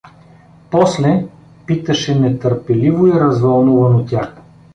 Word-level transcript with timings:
—После?— 0.71 1.25
питаше 1.65 2.19
нетърпеливо 2.19 3.07
и 3.07 3.11
развълнувано 3.13 4.05
тя. 4.05 4.33